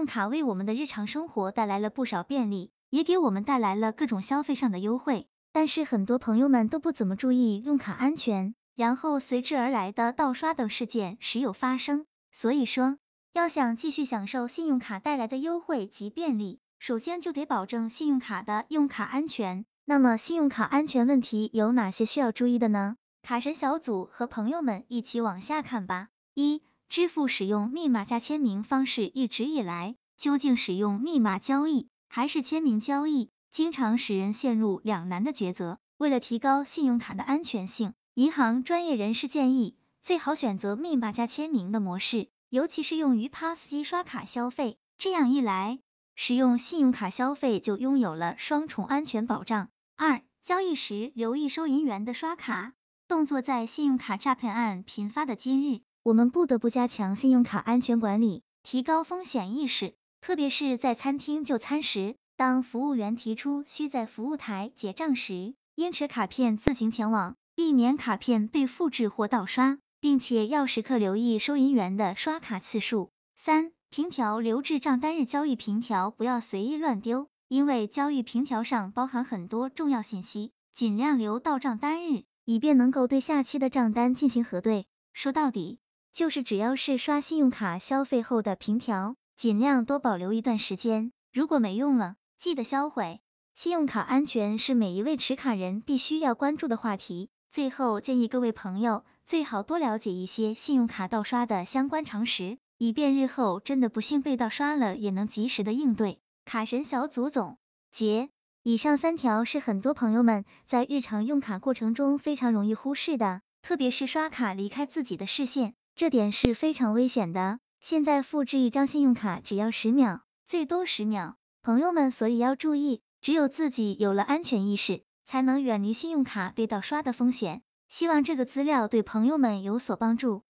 [0.00, 5.26] 用卡为我们的日常生活带来了不少便利，也给我们带来了各种消费上的优惠。
[5.52, 12.06] 但是很多朋友们都不怎么注意用卡安全，然后随之而来的盗刷等事件时有发生。
[12.32, 12.96] 所以说，
[13.34, 19.66] 要想继续享受信用卡带来的优惠及便利，首先就得保证信用卡的用卡安全。
[19.84, 22.96] 那么，信用卡安全问题有哪些需要注意的呢？
[23.20, 26.08] 卡神小组和朋友们一起往下看吧。
[26.32, 35.78] 一、支付使用密码加签名方式一直以来，究竟使用密码交易还是签名交易，经常使人陷入两难的抉择。
[35.98, 42.26] 为了提高信用卡的安全性，银行专业人士建议，最好选择密码加签名的模式。
[42.48, 45.78] 尤其是用于 PAS 机刷卡消费，这样一来，
[46.16, 49.68] 使用信用卡消费就拥有了双重安全保障。
[49.96, 52.72] 二、交易时留意收银员的刷卡
[53.06, 53.42] 动作。
[53.42, 59.94] 在信用卡诈骗案频发的今日，我们不得不加强信用卡安全管理，提高风险意识。
[60.20, 69.78] 特别是在餐厅就餐时，当服务员提出需在服务台结账时，应持卡片自行前往，避免卡片被复制或盗刷。
[70.00, 73.10] 并且要时刻留意收银员的刷卡次数。
[73.36, 84.86] 三、凭条留置账单日交易凭条不要随意乱丢，因为交易凭条上包含很多重要信息，尽量留到账单日，以便能够对下期的账单进行核对。
[85.12, 85.78] 说到底，
[86.12, 93.20] 就是只要是刷信用卡消费后的凭条，尽量多保留一段时间，如果没用了，记得销毁。
[93.54, 97.28] 信用卡安全是每一位持卡人必须要关注的话题。
[97.48, 99.04] 最后建议各位朋友。
[99.24, 106.18] 最好多了解一些信用卡盗刷的相关常识，以便日后真的不幸被盗刷了，也能及时的应对。
[106.44, 107.56] 卡神小组总
[107.92, 108.28] 结：
[108.64, 117.60] 以上三条是很多朋友们在日常用卡过程中非常容易忽视的，特别是刷卡离开自己的视线，这点是非常危险的。
[117.78, 127.60] 现在复制一张信用卡只要十秒，最多十秒，朋友们所以要注意，只有自己有了安全意识，才能远离信用卡被盗刷的风险。
[127.90, 130.42] 希望这个资料对朋友们有所帮助。